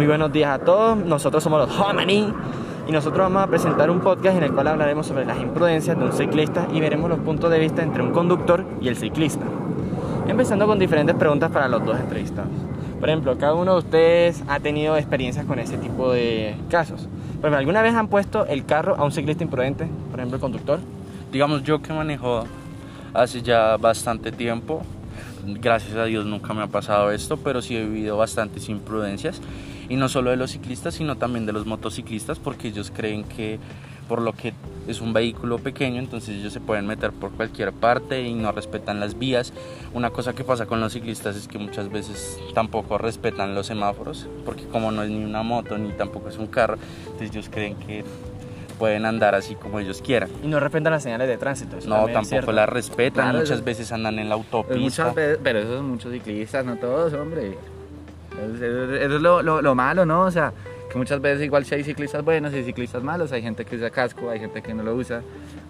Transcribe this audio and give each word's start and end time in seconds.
Muy 0.00 0.06
buenos 0.06 0.32
días 0.32 0.58
a 0.58 0.64
todos, 0.64 0.96
nosotros 0.96 1.44
somos 1.44 1.68
los 1.68 1.78
Homani 1.78 2.32
y 2.88 2.90
nosotros 2.90 3.18
vamos 3.18 3.42
a 3.42 3.46
presentar 3.48 3.90
un 3.90 4.00
podcast 4.00 4.38
en 4.38 4.44
el 4.44 4.52
cual 4.54 4.68
hablaremos 4.68 5.06
sobre 5.06 5.26
las 5.26 5.38
imprudencias 5.38 5.98
de 5.98 6.02
un 6.02 6.12
ciclista 6.14 6.66
y 6.72 6.80
veremos 6.80 7.10
los 7.10 7.18
puntos 7.18 7.50
de 7.50 7.58
vista 7.58 7.82
entre 7.82 8.02
un 8.02 8.10
conductor 8.10 8.64
y 8.80 8.88
el 8.88 8.96
ciclista. 8.96 9.44
Empezando 10.26 10.66
con 10.66 10.78
diferentes 10.78 11.14
preguntas 11.16 11.50
para 11.50 11.68
los 11.68 11.84
dos 11.84 12.00
entrevistados. 12.00 12.48
Por 12.98 13.10
ejemplo, 13.10 13.36
cada 13.36 13.52
uno 13.52 13.72
de 13.74 13.78
ustedes 13.80 14.42
ha 14.48 14.58
tenido 14.58 14.96
experiencias 14.96 15.44
con 15.44 15.58
ese 15.58 15.76
tipo 15.76 16.10
de 16.10 16.56
casos. 16.70 17.02
Por 17.02 17.50
ejemplo, 17.50 17.58
¿alguna 17.58 17.82
vez 17.82 17.94
han 17.94 18.08
puesto 18.08 18.46
el 18.46 18.64
carro 18.64 18.96
a 18.96 19.04
un 19.04 19.12
ciclista 19.12 19.44
imprudente? 19.44 19.86
Por 20.10 20.18
ejemplo, 20.18 20.36
el 20.36 20.40
conductor. 20.40 20.78
Digamos, 21.30 21.62
yo 21.62 21.82
que 21.82 21.92
manejo 21.92 22.44
hace 23.12 23.42
ya 23.42 23.76
bastante 23.76 24.32
tiempo, 24.32 24.80
gracias 25.44 25.94
a 25.96 26.04
Dios 26.04 26.24
nunca 26.24 26.54
me 26.54 26.62
ha 26.62 26.68
pasado 26.68 27.10
esto, 27.10 27.36
pero 27.36 27.60
sí 27.60 27.76
he 27.76 27.84
vivido 27.84 28.16
bastantes 28.16 28.70
imprudencias. 28.70 29.42
Y 29.90 29.96
no 29.96 30.08
solo 30.08 30.30
de 30.30 30.36
los 30.36 30.52
ciclistas, 30.52 30.94
sino 30.94 31.16
también 31.16 31.44
de 31.44 31.52
los 31.52 31.66
motociclistas, 31.66 32.38
porque 32.38 32.68
ellos 32.68 32.90
creen 32.94 33.24
que 33.24 33.58
por 34.08 34.22
lo 34.22 34.32
que 34.32 34.54
es 34.88 35.00
un 35.00 35.12
vehículo 35.12 35.58
pequeño, 35.58 36.00
entonces 36.00 36.36
ellos 36.36 36.52
se 36.52 36.58
pueden 36.58 36.84
meter 36.84 37.12
por 37.12 37.30
cualquier 37.30 37.72
parte 37.72 38.22
y 38.22 38.34
no 38.34 38.50
respetan 38.50 38.98
las 38.98 39.16
vías. 39.16 39.52
Una 39.94 40.10
cosa 40.10 40.32
que 40.32 40.42
pasa 40.42 40.66
con 40.66 40.80
los 40.80 40.94
ciclistas 40.94 41.36
es 41.36 41.46
que 41.46 41.58
muchas 41.58 41.92
veces 41.92 42.36
tampoco 42.52 42.98
respetan 42.98 43.54
los 43.54 43.68
semáforos, 43.68 44.26
porque 44.44 44.64
como 44.64 44.90
no 44.90 45.04
es 45.04 45.10
ni 45.10 45.24
una 45.24 45.44
moto 45.44 45.78
ni 45.78 45.92
tampoco 45.92 46.28
es 46.28 46.38
un 46.38 46.48
carro, 46.48 46.76
entonces 47.04 47.30
ellos 47.30 47.48
creen 47.50 47.76
que 47.76 48.04
pueden 48.80 49.04
andar 49.04 49.36
así 49.36 49.54
como 49.54 49.78
ellos 49.78 50.02
quieran. 50.02 50.28
Y 50.42 50.48
no 50.48 50.58
respetan 50.58 50.92
las 50.92 51.04
señales 51.04 51.28
de 51.28 51.36
tránsito. 51.36 51.76
no, 51.86 52.08
tampoco 52.08 52.50
las 52.50 52.68
respetan, 52.68 53.36
muchas 53.36 53.62
veces 53.62 53.92
andan 53.92 54.18
en 54.18 54.28
la 54.28 54.34
autopista. 54.34 55.14
pero 55.14 55.60
eso 55.60 55.76
son 55.76 55.88
muchos 55.88 56.12
ciclistas, 56.12 56.64
no 56.64 56.76
todos, 56.78 57.12
hombre. 57.12 57.56
Eso, 58.40 58.94
es 58.94 59.20
lo, 59.20 59.42
lo 59.42 59.74
malo, 59.74 60.06
¿no? 60.06 60.22
O 60.22 60.30
sea, 60.30 60.52
que 60.90 60.98
muchas 60.98 61.20
veces 61.20 61.44
igual 61.44 61.64
si 61.64 61.74
hay 61.74 61.84
ciclistas 61.84 62.24
buenos 62.24 62.52
y 62.52 62.62
ciclistas 62.64 63.02
malos, 63.02 63.32
hay 63.32 63.42
gente 63.42 63.64
que 63.64 63.76
usa 63.76 63.90
casco, 63.90 64.28
hay 64.28 64.40
gente 64.40 64.60
que 64.60 64.74
no 64.74 64.82
lo 64.82 64.94
usa, 64.94 65.22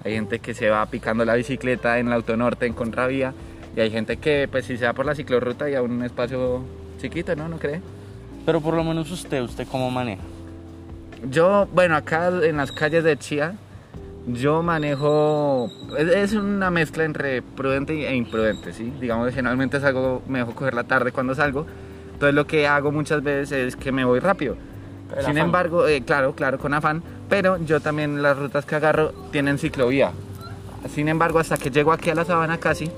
hay 0.02 0.14
gente 0.14 0.38
que 0.40 0.54
se 0.54 0.70
va 0.70 0.84
picando 0.86 1.24
la 1.24 1.34
bicicleta 1.34 1.98
en 1.98 2.08
la 2.08 2.16
autonorte 2.16 2.66
en 2.66 2.72
contravía 2.72 3.34
y 3.76 3.80
hay 3.80 3.91
gente 3.91 4.16
que 4.16 4.48
pues 4.50 4.64
si 4.64 4.76
se 4.76 4.86
va 4.86 4.94
por 4.94 5.06
la 5.06 5.14
ciclorruta 5.14 5.70
y 5.70 5.74
a 5.74 5.82
un 5.82 6.02
espacio 6.02 6.64
chiquito, 6.98 7.36
¿no? 7.36 7.48
¿No 7.48 7.58
cree? 7.58 7.80
Pero 8.46 8.60
por 8.60 8.74
lo 8.74 8.82
menos 8.82 9.10
usted, 9.10 9.42
¿usted 9.42 9.66
cómo 9.70 9.91
maneja? 9.91 10.22
Yo, 11.30 11.68
bueno, 11.72 11.96
acá 11.96 12.28
en 12.28 12.56
las 12.56 12.72
calles 12.72 13.04
de 13.04 13.16
Chía, 13.18 13.54
yo 14.26 14.62
manejo, 14.62 15.70
es 15.98 16.32
una 16.32 16.70
mezcla 16.70 17.04
entre 17.04 17.42
prudente 17.42 18.08
e 18.08 18.14
imprudente, 18.14 18.72
¿sí? 18.72 18.92
Digamos, 18.98 19.32
generalmente 19.34 19.80
salgo, 19.80 20.22
me 20.26 20.38
dejo 20.38 20.54
coger 20.54 20.72
la 20.72 20.84
tarde 20.84 21.12
cuando 21.12 21.34
salgo, 21.34 21.66
entonces 22.20 22.34
lo 22.34 22.46
que 22.46 22.66
hago 22.66 22.92
muchas 22.92 23.22
veces 23.22 23.52
es 23.52 23.76
que 23.76 23.92
me 23.92 24.04
voy 24.04 24.20
rápido 24.20 24.56
sin 25.24 25.38
embargo, 25.38 25.86
eh, 25.86 26.02
claro, 26.02 26.34
claro, 26.34 26.58
con 26.58 26.74
afán, 26.74 27.02
pero 27.28 27.58
yo 27.58 27.80
también 27.80 28.22
las 28.22 28.38
rutas 28.38 28.64
que 28.64 28.76
agarro 28.76 29.12
tienen 29.32 29.58
ciclovía. 29.58 30.12
Sin 30.88 31.08
embargo, 31.08 31.38
hasta 31.38 31.56
que 31.56 31.70
llego 31.70 31.92
aquí 31.92 32.10
a 32.10 32.14
la 32.14 32.24
sabana 32.24 32.58
casi, 32.58 32.91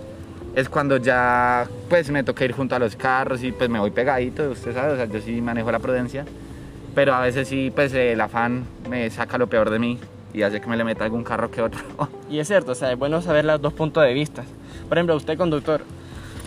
es 0.55 0.69
cuando 0.69 0.99
ya 0.99 1.67
pues 1.89 2.11
me 2.11 2.23
toca 2.23 2.45
ir 2.45 2.53
junto 2.53 2.77
a 2.77 2.79
los 2.79 2.97
carros 2.97 3.43
y 3.43 3.53
pues 3.53 3.71
me 3.71 3.79
voy 3.79 3.91
pegadito, 3.91 4.51
usted 4.51 4.75
sabe, 4.75 4.93
o 4.93 4.97
sea, 4.97 5.07
yo 5.07 5.21
sí 5.21 5.41
manejo 5.41 5.73
la 5.73 5.79
prudencia, 5.79 6.25
pero 6.95 7.15
a 7.15 7.21
veces 7.21 7.49
sí 7.49 7.73
pues 7.75 7.93
el 7.95 8.21
afán 8.21 8.65
me 8.89 9.09
saca 9.11 9.39
lo 9.39 9.47
peor 9.47 9.71
de 9.71 9.79
mí 9.79 9.99
y 10.35 10.43
hace 10.43 10.61
que 10.61 10.67
me 10.67 10.77
le 10.77 10.85
meta 10.85 11.05
algún 11.05 11.25
carro 11.25 11.51
que 11.51 11.63
otro. 11.63 11.81
y 12.31 12.39
es 12.39 12.47
cierto, 12.47 12.73
o 12.73 12.75
sea, 12.75 12.93
es 12.93 12.99
bueno 12.99 13.23
saber 13.23 13.45
los 13.45 13.61
dos 13.61 13.73
puntos 13.73 14.05
de 14.05 14.13
vista. 14.13 14.45
Por 14.89 14.99
ejemplo, 14.99 15.17
usted 15.17 15.39
conductor, 15.39 15.83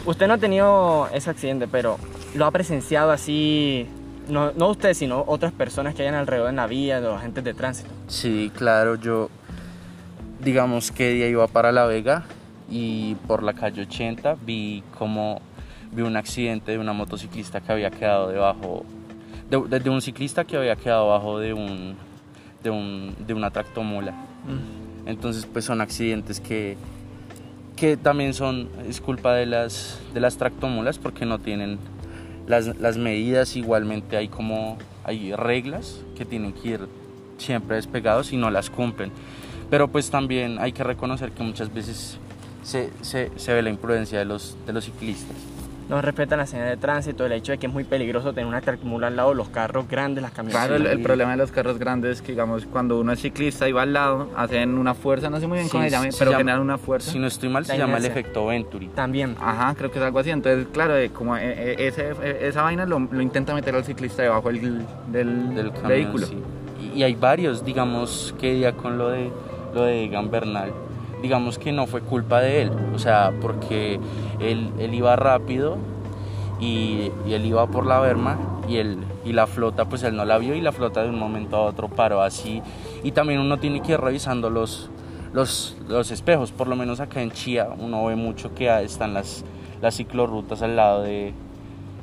usted 0.06 0.28
no 0.28 0.36
ha 0.36 0.38
tenido 0.38 1.10
ese 1.12 1.32
accidente, 1.32 1.68
pero 1.68 1.98
lo 2.36 2.46
ha 2.46 2.52
presenciado 2.52 3.12
así 3.12 3.88
no, 4.30 4.52
no 4.54 4.70
usted, 4.70 4.94
sino 4.94 5.24
otras 5.28 5.52
personas 5.52 5.96
que 5.96 6.02
hayan 6.02 6.16
alrededor 6.16 6.50
en 6.50 6.58
la 6.58 6.68
vía, 6.68 7.00
los 7.00 7.18
agentes 7.18 7.44
de 7.44 7.54
tránsito. 7.54 7.90
Sí, 8.08 8.52
claro, 8.56 8.96
yo, 8.96 9.30
digamos 10.42 10.92
que 10.92 11.12
día 11.12 11.28
iba 11.28 11.48
para 11.48 11.72
La 11.72 11.86
Vega 11.86 12.26
y 12.70 13.16
por 13.28 13.44
la 13.44 13.54
calle 13.54 13.84
80 13.84 14.38
vi 14.46 14.84
como 14.98 15.42
vi 15.92 16.02
un 16.02 16.18
accidente 16.18 16.72
de 16.72 16.80
una 16.80 16.94
motociclista 16.94 17.62
que 17.62 17.72
había 17.72 17.90
quedado 17.92 18.30
debajo, 18.30 18.86
de, 19.50 19.90
un 19.90 20.02
ciclista 20.02 20.44
que 20.44 20.58
había 20.58 20.76
quedado 20.76 21.12
abajo 21.12 21.40
de 21.40 21.54
un, 21.54 21.96
de, 22.64 22.70
un, 22.70 23.16
de 23.26 23.34
una 23.34 23.52
tractomula. 23.52 24.12
Mm. 24.12 25.08
Entonces, 25.08 25.46
pues 25.46 25.64
son 25.64 25.82
accidentes 25.82 26.42
que, 26.42 26.76
que 27.76 27.96
también 27.96 28.34
son, 28.34 28.70
es 28.90 29.00
culpa 29.00 29.34
de 29.36 29.46
las, 29.46 30.02
de 30.14 30.20
las 30.20 30.38
tractomulas 30.38 30.98
porque 30.98 31.26
no 31.26 31.40
tienen 31.40 31.78
las, 32.48 32.78
las 32.80 32.98
medidas 32.98 33.56
igualmente 33.56 34.18
hay 34.18 34.28
como 34.28 34.78
hay 35.04 35.34
reglas 35.34 36.02
que 36.18 36.26
tienen 36.26 36.54
que 36.54 36.70
ir 36.70 36.80
siempre 37.38 37.76
despegados 37.76 38.34
y 38.34 38.38
no 38.38 38.50
las 38.50 38.70
cumplen. 38.70 39.12
Pero 39.70 39.88
pues 39.88 40.10
también 40.10 40.60
hay 40.60 40.72
que 40.72 40.84
reconocer 40.84 41.32
que 41.32 41.44
muchas 41.44 41.74
veces 41.74 42.18
se, 42.64 42.92
se, 43.02 43.32
se 43.36 43.54
ve 43.54 43.62
la 43.62 43.70
imprudencia 43.70 44.20
de 44.20 44.26
los, 44.26 44.58
de 44.66 44.74
los 44.74 44.86
ciclistas 44.86 45.55
no 45.90 46.02
respetan 46.02 46.40
la 46.40 46.48
señal 46.48 46.70
de 46.70 46.78
tránsito, 46.78 47.26
el 47.26 47.32
hecho 47.34 47.52
de 47.52 47.58
que 47.58 47.68
es 47.68 47.74
muy 47.74 47.84
peligroso 47.84 48.34
tener 48.34 48.48
una 48.48 48.62
tractomula 48.62 49.08
al 49.08 49.16
lado, 49.16 49.34
los 49.34 49.50
carros 49.50 49.88
grandes, 49.88 50.22
las 50.22 50.32
camionetas. 50.32 50.68
Claro, 50.68 50.90
el, 50.90 51.02
problema 51.02 51.32
de 51.32 51.38
los 51.38 51.52
carros 51.52 51.78
grandes 51.78 52.18
es 52.18 52.22
que, 52.22 52.32
digamos, 52.32 52.66
cuando 52.66 53.00
uno 53.00 53.12
es 53.12 53.22
ciclista 53.22 53.70
y 53.70 53.72
va 53.72 53.84
al 53.84 53.94
lado, 53.94 54.30
hacen 54.36 54.78
una 54.78 54.96
fuerza, 54.96 55.30
no 55.30 55.40
sé 55.40 55.48
muy 55.48 55.60
bien 55.60 55.70
cómo 55.70 55.84
se 55.84 55.90
llama, 55.92 56.08
pero 56.18 56.32
generan 56.38 56.62
una 56.62 56.78
fuerza. 56.78 57.12
Si 57.12 57.20
no 57.20 57.28
estoy 57.28 57.50
mal, 57.50 57.66
se 57.66 57.78
llama 57.78 57.98
el 57.98 58.06
efecto 58.06 58.48
Venturi. 58.48 58.88
También. 58.90 59.36
Ajá, 59.40 59.76
creo 59.76 59.92
que 59.92 60.00
es 60.00 60.06
algo 60.06 60.20
así. 60.20 60.32
Entonces, 60.32 60.68
claro, 60.72 60.98
eh, 60.98 61.10
como 61.10 61.38
eh, 61.38 61.44
eh, 61.44 61.88
ese, 61.88 62.14
esa 62.48 62.64
vaina 62.64 62.86
lo, 62.86 62.98
intenta 63.22 63.54
meter 63.54 63.76
al 63.76 63.84
ciclista 63.84 64.24
debajo 64.24 64.52
del, 64.52 64.86
del, 65.12 65.72
vehículo. 65.88 66.28
Y, 66.94 67.04
hay 67.04 67.16
varios, 67.16 67.64
digamos, 67.64 68.34
que 68.40 68.60
ya 68.60 68.74
con 68.74 68.98
lo 68.98 69.10
de, 69.10 69.32
lo 69.74 69.84
de 69.84 70.08
Gambernal 70.08 70.72
digamos 71.26 71.58
que 71.58 71.72
no 71.72 71.88
fue 71.88 72.02
culpa 72.02 72.40
de 72.40 72.62
él, 72.62 72.72
o 72.94 73.00
sea, 73.00 73.34
porque 73.42 74.00
él, 74.40 74.70
él 74.78 74.94
iba 74.94 75.16
rápido 75.16 75.80
y, 76.60 77.12
él 77.28 77.44
iba 77.48 77.66
por 77.66 77.88
la 77.88 78.00
berma 78.00 78.38
y, 78.70 78.78
él, 78.78 79.00
y 79.26 79.34
la 79.34 79.48
flota 79.48 79.86
pues 79.86 80.04
él 80.04 80.16
no 80.16 80.24
la 80.24 80.38
vio 80.38 80.54
y 80.54 80.62
la 80.62 80.72
flota 80.72 81.02
de 81.02 81.10
un 81.10 81.18
momento 81.18 81.56
a 81.56 81.62
otro 81.62 81.88
paró 81.88 82.22
así. 82.22 82.62
Y 83.04 83.12
también 83.12 83.40
uno 83.40 83.58
tiene 83.58 83.82
que 83.82 83.94
ir 83.94 84.00
revisando 84.00 84.52
los, 84.52 84.92
los, 85.34 85.76
los 85.88 86.12
espejos, 86.12 86.52
por 86.52 86.68
lo 86.68 86.76
menos 86.76 87.00
acá 87.00 87.24
en 87.24 87.32
Chía 87.32 87.70
uno 87.76 88.06
ve 88.06 88.16
mucho 88.16 88.54
que 88.54 88.70
están 88.84 89.16
las, 89.16 89.44
las 89.82 89.96
ciclorrutas 89.96 90.62
al 90.62 90.76
lado 90.76 91.02
de, 91.02 91.34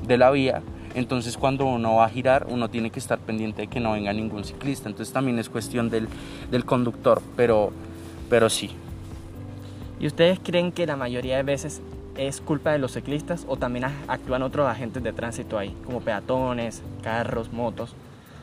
de 0.05 0.17
la 0.17 0.31
vía. 0.31 0.61
Entonces 0.95 1.37
cuando 1.37 1.65
uno 1.65 1.95
va 1.95 2.05
a 2.07 2.09
girar 2.09 2.45
uno 2.49 2.69
tiene 2.69 2.89
que 2.89 2.99
estar 2.99 3.19
pendiente 3.19 3.61
de 3.61 3.67
que 3.67 3.79
no 3.79 3.93
venga 3.93 4.11
ningún 4.11 4.43
ciclista. 4.43 4.89
Entonces 4.89 5.13
también 5.13 5.39
es 5.39 5.47
cuestión 5.47 5.89
del, 5.89 6.09
del 6.51 6.65
conductor 6.65 7.21
pero, 7.37 7.71
pero 8.29 8.49
sí 8.49 8.69
¿Y 10.03 10.07
ustedes 10.07 10.37
creen 10.43 10.73
que 10.73 10.85
la 10.85 10.97
mayoría 10.97 11.37
de 11.37 11.43
veces 11.43 11.81
es 12.17 12.41
culpa 12.41 12.73
de 12.73 12.77
los 12.77 12.91
ciclistas 12.91 13.45
o 13.47 13.55
también 13.55 13.85
actúan 14.09 14.43
otros 14.43 14.67
agentes 14.67 15.01
de 15.01 15.13
tránsito 15.13 15.57
ahí, 15.57 15.73
como 15.85 16.01
peatones, 16.01 16.83
carros, 17.01 17.53
motos, 17.53 17.95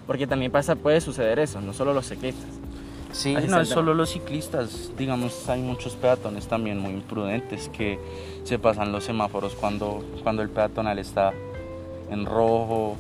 porque 0.07 0.27
también 0.27 0.51
pasa, 0.51 0.75
puede 0.75 1.03
suceder 1.03 1.39
eso, 1.39 1.61
no 1.61 1.75
solo 1.75 1.93
los 1.93 2.09
ciclistas. 2.09 2.49
Sí, 3.13 3.37
no 3.47 3.61
es 3.61 3.69
solo 3.69 3.93
los 3.93 4.09
ciclistas, 4.09 4.91
digamos, 4.97 5.51
hay 5.51 5.61
muchos 5.61 5.97
peatones 5.97 6.47
también 6.47 6.79
muy 6.79 6.95
imprudentes 6.95 7.69
que 7.69 7.99
se 8.45 8.59
pasan 8.59 8.91
los 8.91 9.05
semáforos 9.05 9.55
cuando, 9.55 10.03
cuando 10.23 10.41
el 10.41 10.49
peatonal 10.49 10.99
está 10.99 11.35
en 12.11 12.25
rojo, 12.25 12.97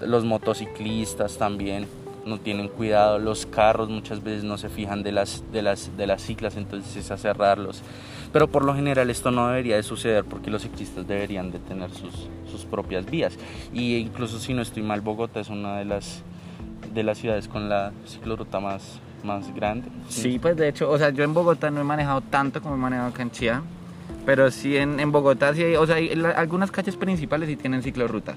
los 0.00 0.24
motociclistas 0.24 1.36
también 1.36 1.86
no 2.24 2.38
tienen 2.38 2.68
cuidado, 2.68 3.18
los 3.18 3.46
carros 3.46 3.88
muchas 3.88 4.22
veces 4.22 4.44
no 4.44 4.58
se 4.58 4.68
fijan 4.68 5.02
de 5.02 5.12
las, 5.12 5.44
de 5.52 5.62
las, 5.62 5.96
de 5.96 6.06
las 6.06 6.22
ciclas, 6.22 6.56
entonces 6.56 6.96
es 6.96 7.10
a 7.10 7.16
cerrarlos. 7.16 7.82
Pero 8.32 8.48
por 8.48 8.64
lo 8.64 8.74
general 8.74 9.10
esto 9.10 9.30
no 9.30 9.48
debería 9.48 9.76
de 9.76 9.82
suceder 9.82 10.24
porque 10.24 10.50
los 10.50 10.62
ciclistas 10.62 11.06
deberían 11.06 11.50
de 11.50 11.58
tener 11.58 11.90
sus, 11.90 12.28
sus 12.50 12.64
propias 12.64 13.06
vías. 13.06 13.36
Y 13.72 13.96
incluso 13.96 14.38
si 14.38 14.54
no 14.54 14.62
estoy 14.62 14.82
mal, 14.82 15.00
Bogotá 15.00 15.40
es 15.40 15.48
una 15.48 15.78
de 15.78 15.84
las, 15.84 16.22
de 16.94 17.02
las 17.02 17.18
ciudades 17.18 17.48
con 17.48 17.68
la 17.68 17.92
cicloruta 18.06 18.60
más, 18.60 19.00
más 19.24 19.52
grande. 19.54 19.88
Sí. 20.08 20.38
pues 20.38 20.56
de 20.56 20.68
hecho, 20.68 20.90
o 20.90 20.98
sea, 20.98 21.10
yo 21.10 21.24
en 21.24 21.34
Bogotá 21.34 21.70
no 21.70 21.80
he 21.80 21.84
manejado 21.84 22.20
tanto 22.20 22.62
como 22.62 22.76
he 22.76 22.78
manejado 22.78 23.08
acá 23.08 23.22
en 23.22 23.30
Chía, 23.32 23.62
pero 24.24 24.50
sí 24.50 24.76
en, 24.76 25.00
en 25.00 25.10
Bogotá 25.10 25.54
sí 25.54 25.64
hay, 25.64 25.76
o 25.76 25.86
sea, 25.86 25.96
hay, 25.96 26.10
algunas 26.36 26.70
calles 26.70 26.96
principales 26.96 27.48
sí 27.48 27.56
tienen 27.56 27.82
ciclorruta 27.82 28.36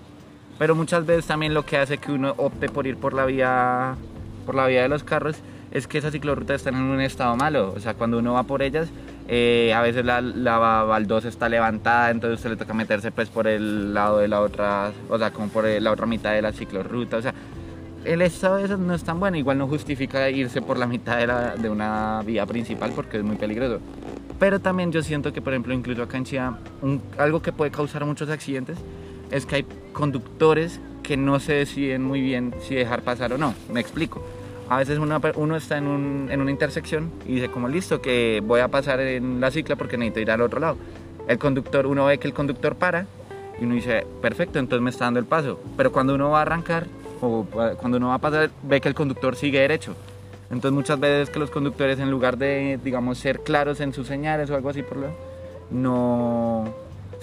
pero 0.64 0.76
muchas 0.76 1.06
veces 1.06 1.26
también 1.26 1.54
lo 1.54 1.66
que 1.66 1.76
hace 1.76 1.98
que 1.98 2.10
uno 2.10 2.36
opte 2.38 2.70
por 2.70 2.88
ir 2.88 2.96
por 2.96 3.14
la 3.14 3.26
vía 3.26 3.98
por 4.46 4.56
la 4.56 4.66
vía 4.66 4.84
de 4.84 4.88
los 4.88 5.04
carros 5.04 5.36
es 5.72 5.88
que 5.88 5.98
esas 5.98 6.14
ciclorrutas 6.14 6.56
están 6.56 6.76
en 6.76 6.84
un 6.84 7.02
estado 7.02 7.36
malo, 7.36 7.74
o 7.76 7.82
sea, 7.82 7.96
cuando 7.96 8.18
uno 8.20 8.32
va 8.32 8.44
por 8.44 8.62
ellas, 8.62 8.88
eh, 9.28 9.74
a 9.76 9.82
veces 9.82 10.06
la, 10.06 10.22
la, 10.22 10.58
baldosa 10.58 11.28
está 11.28 11.50
levantada, 11.50 12.12
entonces 12.12 12.38
usted 12.40 12.52
le 12.52 12.56
toca 12.56 12.74
meterse 12.74 13.12
pues 13.12 13.28
por 13.28 13.46
el 13.46 13.94
lado 13.94 14.20
de 14.20 14.30
la 14.30 14.40
otra, 14.40 14.94
o 15.10 15.18
sea, 15.18 15.32
como 15.32 15.50
por 15.50 15.66
la 15.66 15.92
otra 15.92 16.06
mitad 16.06 16.32
de 16.32 16.42
la 16.42 16.54
ciclorruta, 16.54 17.18
o 17.18 17.22
sea, 17.22 17.34
el 18.06 18.22
estado 18.22 18.56
de 18.56 18.64
esas 18.64 18.80
no 18.80 18.94
es 18.94 19.04
tan 19.04 19.20
bueno, 19.20 19.36
igual 19.36 19.58
no 19.58 19.68
justifica 19.68 20.30
irse 20.30 20.62
por 20.62 20.78
la 20.78 20.88
mitad 20.88 21.18
de, 21.18 21.28
la, 21.28 21.58
de 21.58 21.70
una 21.70 22.22
vía 22.26 22.46
principal 22.46 22.94
porque 22.96 23.18
es 23.18 23.24
muy 23.26 23.36
peligroso. 23.36 23.82
Pero 24.40 24.62
también 24.62 24.94
yo 24.94 25.04
siento 25.04 25.34
que, 25.34 25.42
por 25.42 25.52
ejemplo, 25.52 25.74
incluso 25.74 26.04
acá 26.04 26.16
en 26.16 26.24
Chía, 26.24 26.58
algo 27.18 27.42
que 27.42 27.52
puede 27.52 27.70
causar 27.70 28.06
muchos 28.06 28.30
accidentes 28.30 28.78
es 29.34 29.46
que 29.46 29.56
hay 29.58 29.66
conductores 29.92 30.80
que 31.02 31.18
no 31.18 31.40
se 31.40 31.54
deciden 31.54 32.04
muy 32.04 32.22
bien 32.22 32.54
si 32.62 32.76
dejar 32.76 33.02
pasar 33.02 33.34
o 33.34 33.38
no. 33.38 33.54
Me 33.72 33.80
explico. 33.82 34.24
A 34.70 34.78
veces 34.78 34.98
per- 35.22 35.34
uno 35.38 35.56
está 35.58 35.78
en, 35.78 35.88
un- 35.88 36.30
en 36.32 36.40
una 36.40 36.52
intersección 36.52 37.12
y 37.28 37.36
dice 37.36 37.50
como 37.50 37.68
listo 37.68 38.02
que 38.02 38.42
voy 38.46 38.62
a 38.62 38.70
pasar 38.70 39.00
en 39.02 39.42
la 39.42 39.52
cicla 39.52 39.76
porque 39.76 39.98
necesito 39.98 40.22
ir 40.22 40.32
al 40.32 40.42
otro 40.42 40.60
lado. 40.60 40.78
El 41.28 41.38
conductor, 41.38 41.86
uno 41.86 42.06
ve 42.06 42.18
que 42.18 42.28
el 42.28 42.34
conductor 42.34 42.76
para 42.76 43.06
y 43.60 43.66
uno 43.66 43.76
dice, 43.76 44.06
perfecto, 44.22 44.60
entonces 44.60 44.82
me 44.84 44.90
está 44.90 45.06
dando 45.06 45.20
el 45.20 45.26
paso. 45.26 45.60
Pero 45.78 45.92
cuando 45.92 46.16
uno 46.16 46.30
va 46.30 46.40
a 46.40 46.42
arrancar 46.44 46.86
o 47.22 47.46
eh, 47.62 47.74
cuando 47.78 47.98
uno 47.98 48.10
va 48.10 48.16
a 48.16 48.20
pasar, 48.20 48.50
ve 48.64 48.80
que 48.82 48.88
el 48.88 48.96
conductor 48.96 49.36
sigue 49.36 49.60
derecho. 49.60 49.94
Entonces 50.50 50.72
muchas 50.72 51.00
veces 51.00 51.30
que 51.30 51.40
los 51.40 51.50
conductores 51.50 52.00
en 52.00 52.10
lugar 52.12 52.38
de, 52.38 52.80
digamos, 52.84 53.18
ser 53.18 53.40
claros 53.42 53.80
en 53.82 53.92
sus 53.94 54.08
señales 54.08 54.50
o 54.50 54.56
algo 54.56 54.70
así 54.70 54.84
por 54.84 54.98
lo 54.98 55.08
no 55.72 56.66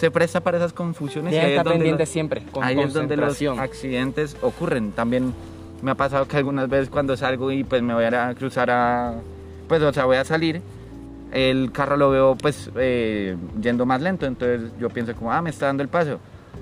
se 0.00 0.10
presta 0.10 0.40
para 0.40 0.56
esas 0.56 0.72
confusiones. 0.72 1.32
ahí 1.34 1.38
es 1.38 1.44
estar 1.50 1.64
donde 1.64 1.78
pendientes 1.78 2.08
los- 2.08 2.12
siempre, 2.12 2.42
con 2.50 2.64
ahí 2.64 2.78
es 2.80 2.92
donde 2.94 3.16
los 3.16 3.40
accidentes 3.58 4.36
ocurren. 4.40 4.92
También 4.92 5.34
me 5.82 5.90
ha 5.90 5.94
pasado 5.94 6.26
que 6.26 6.36
algunas 6.38 6.68
veces 6.68 6.88
cuando 6.88 7.16
salgo 7.16 7.50
y 7.52 7.64
pues 7.64 7.82
me 7.82 7.92
voy 7.94 8.04
a 8.04 8.34
cruzar 8.34 8.70
a, 8.70 9.14
pues 9.68 9.82
o 9.82 9.92
sea, 9.92 10.06
voy 10.06 10.16
a 10.16 10.24
salir, 10.24 10.62
el 11.32 11.70
carro 11.72 11.96
lo 11.96 12.10
veo 12.10 12.34
pues 12.36 12.70
eh, 12.76 13.36
yendo 13.60 13.84
más 13.86 14.00
lento, 14.00 14.26
entonces 14.26 14.72
yo 14.80 14.88
pienso 14.88 15.14
como, 15.14 15.32
ah, 15.32 15.42
me 15.42 15.50
está 15.50 15.66
dando 15.66 15.82
el 15.82 15.88
paso. 15.88 16.18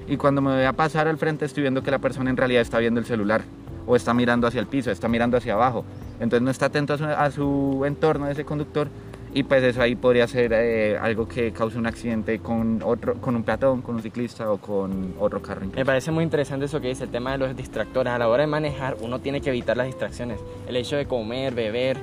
Y 0.08 0.16
cuando 0.16 0.40
me 0.40 0.54
voy 0.54 0.64
a 0.64 0.72
pasar 0.72 1.06
al 1.06 1.16
frente 1.18 1.44
estoy 1.44 1.62
viendo 1.62 1.82
que 1.82 1.90
la 1.90 1.98
persona 1.98 2.30
en 2.30 2.36
realidad 2.36 2.62
está 2.62 2.78
viendo 2.78 2.98
el 2.98 3.06
celular 3.06 3.42
o 3.86 3.94
está 3.96 4.12
mirando 4.14 4.46
hacia 4.46 4.60
el 4.60 4.66
piso, 4.66 4.90
está 4.90 5.06
mirando 5.08 5.36
hacia 5.36 5.54
abajo. 5.54 5.84
Entonces 6.20 6.42
no 6.42 6.50
está 6.50 6.66
atento 6.66 6.94
a 6.94 6.98
su, 6.98 7.04
a 7.04 7.30
su 7.30 7.84
entorno 7.86 8.26
de 8.26 8.32
ese 8.32 8.44
conductor 8.44 8.88
y 9.34 9.42
pues 9.42 9.62
eso 9.62 9.82
ahí 9.82 9.94
podría 9.94 10.26
ser 10.26 10.52
eh, 10.54 10.96
algo 10.98 11.28
que 11.28 11.52
cause 11.52 11.76
un 11.78 11.86
accidente 11.86 12.38
con, 12.38 12.82
otro, 12.84 13.14
con 13.14 13.36
un 13.36 13.42
peatón, 13.42 13.82
con 13.82 13.96
un 13.96 14.02
ciclista 14.02 14.50
o 14.50 14.58
con 14.58 15.14
otro 15.20 15.40
carro. 15.42 15.60
incluso. 15.64 15.78
Me 15.78 15.84
parece 15.84 16.10
muy 16.10 16.24
interesante 16.24 16.66
eso 16.66 16.80
que 16.80 16.88
dice, 16.88 17.04
el 17.04 17.10
tema 17.10 17.32
de 17.32 17.38
los 17.38 17.56
distractores. 17.56 18.12
A 18.12 18.18
la 18.18 18.28
hora 18.28 18.42
de 18.42 18.46
manejar, 18.46 18.96
uno 19.00 19.18
tiene 19.20 19.40
que 19.40 19.50
evitar 19.50 19.76
las 19.76 19.86
distracciones. 19.86 20.38
El 20.66 20.76
hecho 20.76 20.96
de 20.96 21.06
comer, 21.06 21.54
beber, 21.54 21.96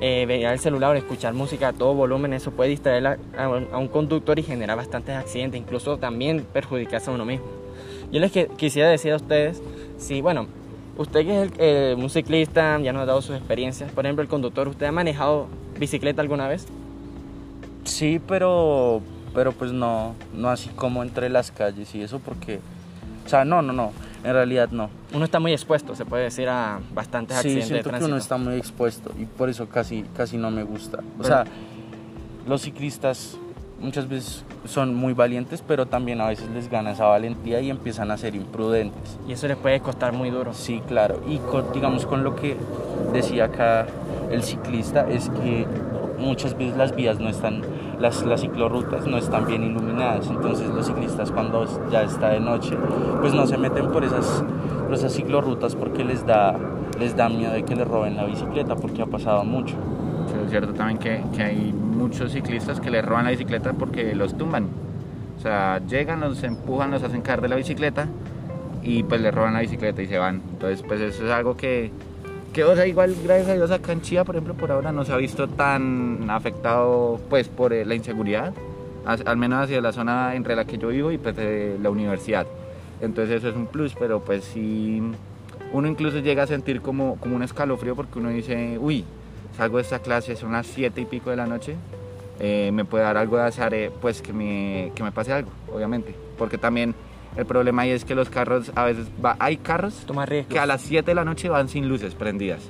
eh, 0.00 0.24
ver 0.26 0.44
el 0.44 0.58
celular, 0.58 0.94
escuchar 0.96 1.34
música 1.34 1.68
a 1.68 1.72
todo 1.72 1.94
volumen, 1.94 2.32
eso 2.32 2.50
puede 2.52 2.70
distraer 2.70 3.06
a, 3.06 3.18
a 3.36 3.44
a 3.44 3.78
un 3.78 3.88
conductor 3.88 4.38
y 4.38 4.42
generar 4.42 4.76
bastantes 4.76 5.16
accidentes, 5.16 5.60
incluso 5.60 5.96
también 5.98 6.44
perjudicarse 6.52 7.10
a 7.10 7.14
uno 7.14 7.24
mismo. 7.24 7.46
Yo 8.12 8.20
les 8.20 8.30
que- 8.30 8.46
quisiera 8.56 8.88
decir 8.88 9.12
a 9.12 9.16
ustedes, 9.16 9.60
si, 9.98 10.20
bueno, 10.20 10.46
usted 10.96 11.24
que 11.26 11.42
es 11.42 11.50
el- 11.50 11.54
eh, 11.58 11.94
un 11.98 12.08
ciclista, 12.10 12.78
ya 12.80 12.92
nos 12.92 13.02
ha 13.02 13.06
dado 13.06 13.22
sus 13.22 13.36
experiencias, 13.36 13.90
por 13.90 14.04
ejemplo, 14.06 14.22
el 14.22 14.28
conductor, 14.28 14.68
¿usted 14.68 14.86
ha 14.86 14.92
manejado 14.92 15.46
bicicleta 15.78 16.20
alguna 16.22 16.48
vez? 16.48 16.66
Sí, 17.84 18.20
pero, 18.26 19.00
pero 19.34 19.52
pues 19.52 19.72
no, 19.72 20.14
no 20.34 20.50
así 20.50 20.68
como 20.70 21.02
entre 21.02 21.28
las 21.28 21.50
calles 21.50 21.94
y 21.94 22.02
eso 22.02 22.18
porque, 22.18 22.60
o 23.24 23.28
sea, 23.28 23.44
no, 23.44 23.62
no, 23.62 23.72
no, 23.72 23.92
en 24.24 24.32
realidad 24.32 24.68
no. 24.70 24.90
Uno 25.14 25.24
está 25.24 25.40
muy 25.40 25.52
expuesto, 25.52 25.94
se 25.94 26.04
puede 26.04 26.24
decir, 26.24 26.48
a 26.48 26.80
bastantes 26.94 27.36
Sí, 27.36 27.40
accidentes 27.48 27.68
de 27.68 27.74
siento 27.74 27.84
que 27.84 27.90
tránsito. 27.90 28.08
uno 28.08 28.16
está 28.18 28.36
muy 28.36 28.54
expuesto 28.56 29.12
y 29.18 29.24
por 29.24 29.48
eso 29.48 29.68
casi, 29.68 30.04
casi 30.16 30.36
no 30.36 30.50
me 30.50 30.62
gusta. 30.64 30.98
O 31.18 31.24
sea, 31.24 31.44
los 32.46 32.62
ciclistas 32.62 33.36
muchas 33.80 34.08
veces 34.08 34.44
son 34.66 34.94
muy 34.94 35.14
valientes, 35.14 35.62
pero 35.66 35.86
también 35.86 36.20
a 36.20 36.26
veces 36.28 36.50
les 36.50 36.68
gana 36.68 36.90
esa 36.90 37.06
valentía 37.06 37.60
y 37.60 37.70
empiezan 37.70 38.10
a 38.10 38.18
ser 38.18 38.34
imprudentes. 38.34 39.18
Y 39.26 39.32
eso 39.32 39.46
les 39.48 39.56
puede 39.56 39.80
costar 39.80 40.12
muy 40.12 40.30
duro. 40.30 40.52
Sí, 40.52 40.82
claro. 40.86 41.22
Y 41.26 41.38
con- 41.38 41.72
digamos 41.72 42.04
con 42.04 42.22
lo 42.24 42.34
que 42.36 42.56
decía 43.12 43.44
acá 43.46 43.86
el 44.30 44.42
ciclista 44.42 45.08
es 45.08 45.28
que 45.30 45.66
muchas 46.18 46.56
veces 46.56 46.76
las 46.76 46.94
vías 46.94 47.18
no 47.20 47.28
están, 47.28 47.62
las, 48.00 48.24
las 48.24 48.40
ciclorrutas 48.40 49.06
no 49.06 49.18
están 49.18 49.46
bien 49.46 49.62
iluminadas. 49.62 50.28
Entonces 50.28 50.68
los 50.68 50.86
ciclistas 50.86 51.30
cuando 51.30 51.66
ya 51.90 52.02
está 52.02 52.30
de 52.30 52.40
noche, 52.40 52.76
pues 53.20 53.34
no 53.34 53.46
se 53.46 53.56
meten 53.56 53.90
por 53.90 54.04
esas, 54.04 54.44
por 54.84 54.94
esas 54.94 55.12
ciclorrutas 55.12 55.74
porque 55.74 56.04
les 56.04 56.26
da, 56.26 56.56
les 56.98 57.16
da 57.16 57.28
miedo 57.28 57.52
de 57.52 57.64
que 57.64 57.74
les 57.74 57.86
roben 57.86 58.16
la 58.16 58.24
bicicleta 58.24 58.76
porque 58.76 59.02
ha 59.02 59.06
pasado 59.06 59.44
mucho. 59.44 59.76
Sí, 60.26 60.34
es 60.44 60.50
cierto 60.50 60.74
también 60.74 60.98
que, 60.98 61.22
que 61.34 61.42
hay 61.42 61.72
muchos 61.72 62.32
ciclistas 62.32 62.80
que 62.80 62.90
le 62.90 63.00
roban 63.00 63.24
la 63.24 63.30
bicicleta 63.30 63.72
porque 63.72 64.14
los 64.14 64.36
tumban. 64.36 64.68
O 65.38 65.40
sea, 65.40 65.80
llegan, 65.86 66.20
los 66.20 66.42
empujan, 66.42 66.90
los 66.90 67.02
hacen 67.02 67.22
caer 67.22 67.40
de 67.40 67.48
la 67.48 67.56
bicicleta 67.56 68.08
y 68.82 69.04
pues 69.04 69.20
le 69.20 69.30
roban 69.30 69.54
la 69.54 69.60
bicicleta 69.60 70.02
y 70.02 70.06
se 70.06 70.18
van. 70.18 70.42
Entonces, 70.50 70.82
pues 70.86 71.00
eso 71.00 71.24
es 71.24 71.30
algo 71.30 71.56
que, 71.56 71.92
que 72.52 72.64
o 72.64 72.74
sea, 72.74 72.86
igual 72.86 73.14
gracias 73.22 73.48
a 73.48 73.54
Dios 73.54 73.70
acá 73.70 73.92
en 73.92 74.02
Chía, 74.02 74.24
por 74.24 74.36
ejemplo, 74.36 74.54
por 74.54 74.70
ahora 74.70 74.92
no 74.92 75.04
se 75.04 75.12
ha 75.12 75.16
visto 75.16 75.48
tan 75.48 76.28
afectado 76.30 77.20
pues 77.28 77.48
por 77.48 77.72
eh, 77.72 77.84
la 77.84 77.94
inseguridad, 77.94 78.52
al 79.04 79.36
menos 79.36 79.64
hacia 79.64 79.80
la 79.80 79.92
zona 79.92 80.34
entre 80.34 80.56
la 80.56 80.64
que 80.64 80.78
yo 80.78 80.88
vivo 80.88 81.10
y 81.12 81.18
pues 81.18 81.36
de 81.36 81.78
la 81.82 81.90
universidad. 81.90 82.46
Entonces 83.00 83.36
eso 83.36 83.48
es 83.48 83.56
un 83.56 83.66
plus, 83.66 83.94
pero 83.98 84.20
pues 84.20 84.44
sí, 84.44 85.00
uno 85.72 85.88
incluso 85.88 86.18
llega 86.18 86.42
a 86.42 86.46
sentir 86.46 86.80
como, 86.80 87.16
como 87.16 87.36
un 87.36 87.42
escalofrío 87.42 87.94
porque 87.94 88.18
uno 88.18 88.30
dice, 88.30 88.78
uy, 88.78 89.04
salgo 89.56 89.76
de 89.76 89.82
esta 89.84 90.00
clase, 90.00 90.36
son 90.36 90.52
las 90.52 90.66
7 90.66 91.00
y 91.00 91.04
pico 91.04 91.30
de 91.30 91.36
la 91.36 91.46
noche, 91.46 91.76
eh, 92.40 92.70
me 92.72 92.84
puede 92.84 93.04
dar 93.04 93.16
algo 93.16 93.36
de 93.36 93.44
azar, 93.44 93.74
eh, 93.74 93.90
pues 94.00 94.22
que 94.22 94.32
me, 94.32 94.92
que 94.94 95.02
me 95.02 95.12
pase 95.12 95.32
algo, 95.32 95.50
obviamente. 95.72 96.14
Porque 96.36 96.58
también 96.58 96.94
el 97.36 97.46
problema 97.46 97.82
ahí 97.82 97.90
es 97.90 98.04
que 98.04 98.14
los 98.14 98.28
carros, 98.30 98.72
a 98.74 98.84
veces, 98.84 99.06
va, 99.24 99.36
hay 99.38 99.56
carros 99.58 99.94
Toma 100.06 100.26
que 100.26 100.58
a 100.58 100.66
las 100.66 100.80
7 100.82 101.10
de 101.10 101.14
la 101.14 101.24
noche 101.24 101.48
van 101.48 101.68
sin 101.68 101.88
luces 101.88 102.14
prendidas. 102.14 102.62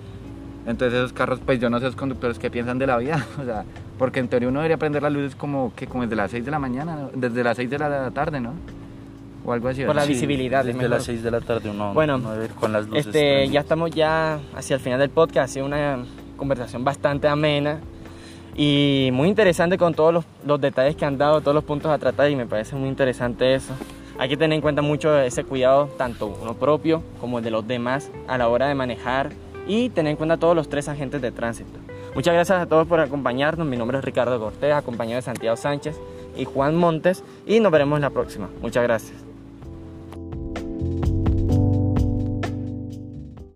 Entonces 0.66 0.98
esos 0.98 1.12
carros, 1.14 1.40
pues 1.44 1.58
yo 1.60 1.70
no 1.70 1.78
sé 1.78 1.86
los 1.86 1.96
conductores 1.96 2.38
que 2.38 2.50
piensan 2.50 2.78
de 2.78 2.86
la 2.86 2.98
vida, 2.98 3.24
o 3.40 3.44
sea, 3.44 3.64
porque 3.98 4.20
en 4.20 4.28
teoría 4.28 4.48
uno 4.48 4.60
debería 4.60 4.76
prender 4.76 5.02
las 5.02 5.12
luces 5.12 5.34
como 5.34 5.72
que 5.74 5.86
como 5.86 6.02
desde 6.02 6.16
las 6.16 6.30
6 6.30 6.44
de 6.44 6.50
la 6.50 6.58
mañana, 6.58 6.96
¿no? 6.96 7.10
desde 7.14 7.42
las 7.42 7.56
6 7.56 7.70
de 7.70 7.78
la 7.78 8.10
tarde, 8.10 8.40
¿no? 8.40 8.52
O 9.44 9.52
algo 9.52 9.68
así. 9.68 9.84
Por 9.84 9.94
la. 9.94 10.02
Sí, 10.02 10.12
visibilidad, 10.12 10.60
es 10.60 10.66
Desde 10.66 10.78
mejor. 10.78 10.90
las 10.90 11.04
6 11.04 11.22
de 11.22 11.30
la 11.30 11.40
tarde 11.40 11.70
uno 11.70 11.94
Bueno, 11.94 12.18
no 12.18 12.32
debe 12.32 12.46
ir 12.46 12.50
con 12.50 12.72
las 12.72 12.86
luces. 12.86 13.06
Este, 13.06 13.18
prendidas. 13.18 13.52
ya 13.52 13.60
estamos 13.60 13.90
ya 13.92 14.40
hacia 14.54 14.74
el 14.74 14.80
final 14.80 14.98
del 14.98 15.10
podcast, 15.10 15.50
ha 15.50 15.52
sido 15.54 15.64
una 15.64 16.04
conversación 16.36 16.84
bastante 16.84 17.28
amena 17.28 17.80
y 18.54 19.08
muy 19.12 19.28
interesante 19.28 19.78
con 19.78 19.94
todos 19.94 20.12
los, 20.12 20.24
los 20.44 20.60
detalles 20.60 20.96
que 20.96 21.04
han 21.04 21.16
dado, 21.16 21.40
todos 21.40 21.54
los 21.54 21.64
puntos 21.64 21.90
a 21.90 21.96
tratar 21.98 22.30
y 22.30 22.36
me 22.36 22.44
parece 22.44 22.76
muy 22.76 22.88
interesante 22.88 23.54
eso. 23.54 23.72
Hay 24.18 24.28
que 24.28 24.36
tener 24.36 24.56
en 24.56 24.60
cuenta 24.60 24.82
mucho 24.82 25.16
ese 25.16 25.44
cuidado, 25.44 25.86
tanto 25.96 26.26
uno 26.26 26.54
propio 26.54 27.02
como 27.20 27.38
el 27.38 27.44
de 27.44 27.52
los 27.52 27.66
demás 27.66 28.10
a 28.26 28.36
la 28.36 28.48
hora 28.48 28.66
de 28.66 28.74
manejar 28.74 29.30
y 29.68 29.90
tener 29.90 30.10
en 30.10 30.16
cuenta 30.16 30.36
todos 30.36 30.56
los 30.56 30.68
tres 30.68 30.88
agentes 30.88 31.22
de 31.22 31.30
tránsito. 31.30 31.78
Muchas 32.16 32.34
gracias 32.34 32.60
a 32.60 32.66
todos 32.66 32.88
por 32.88 32.98
acompañarnos. 32.98 33.64
Mi 33.64 33.76
nombre 33.76 33.98
es 33.98 34.04
Ricardo 34.04 34.40
Cortés, 34.40 34.72
acompañado 34.72 35.16
de 35.16 35.22
Santiago 35.22 35.56
Sánchez 35.56 35.96
y 36.36 36.44
Juan 36.44 36.74
Montes 36.74 37.22
y 37.46 37.60
nos 37.60 37.70
veremos 37.70 37.96
en 37.96 38.02
la 38.02 38.10
próxima. 38.10 38.48
Muchas 38.60 38.82
gracias. 38.82 39.27